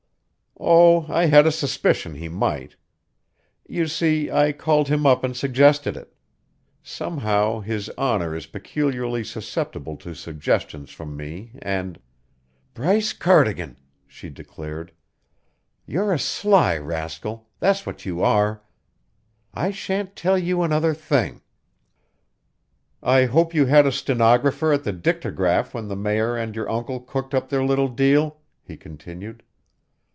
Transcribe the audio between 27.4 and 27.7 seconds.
their